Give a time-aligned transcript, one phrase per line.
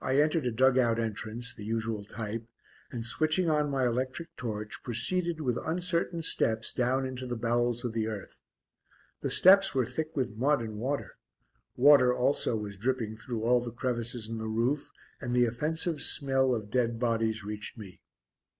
[0.00, 2.48] I entered a dug out entrance, the usual type,
[2.90, 7.92] and switching on my electric torch, proceeded with uncertain steps down into the bowels of
[7.92, 8.40] the earth.
[9.20, 11.16] The steps were thick with mud and water;
[11.76, 14.90] water also was dripping through all the crevices in the roof,
[15.20, 18.00] and the offensive smell of dead bodies reached me.